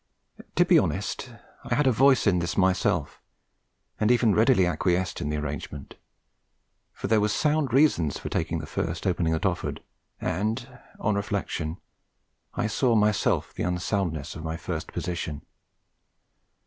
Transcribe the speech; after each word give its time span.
To 0.55 0.65
be 0.65 0.79
honest, 0.79 1.31
I 1.63 1.75
had 1.75 1.85
a 1.85 1.91
voice 1.91 2.25
in 2.25 2.39
this 2.39 2.57
myself, 2.57 3.21
and 3.99 4.09
even 4.09 4.33
readily 4.33 4.65
acquiesced 4.65 5.21
in 5.21 5.29
the 5.29 5.37
arrangement; 5.37 5.93
for 6.91 7.05
there 7.05 7.21
were 7.21 7.27
sound 7.27 7.71
reasons 7.71 8.17
for 8.17 8.27
taking 8.27 8.57
the 8.57 8.65
first 8.65 9.05
opening 9.05 9.33
that 9.33 9.45
offered; 9.45 9.83
and 10.19 10.79
on 10.99 11.13
reflection 11.13 11.77
I 12.55 12.65
saw 12.65 12.95
myself 12.95 13.53
the 13.53 13.61
unsoundness 13.61 14.35
of 14.35 14.43
my 14.43 14.57
first 14.57 14.91
position. 14.91 15.43